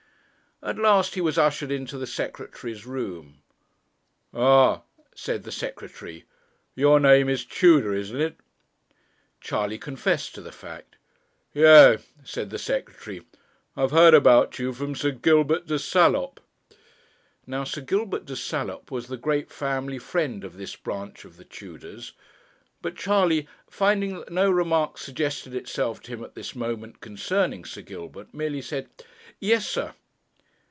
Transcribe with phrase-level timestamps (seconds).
[0.63, 3.41] At last he was ushered into the Secretary's room.
[4.31, 4.83] 'Ah!'
[5.15, 6.25] said the Secretary,
[6.75, 8.35] 'your name is Tudor, isn't it?'
[9.39, 10.97] Charley confessed to the fact.
[11.51, 13.25] 'Yea,' said the Secretary,
[13.75, 16.39] 'I have heard about you from Sir Gilbert de Salop.'
[17.47, 21.43] Now Sir Gilbert de Salop was the great family friend of this branch of the
[21.45, 22.13] Tudors.
[22.83, 27.81] But Charley, finding that no remark suggested itself to him at this moment concerning Sir
[27.81, 28.91] Gilbert, merely said,
[29.39, 29.95] 'Yes, sir.'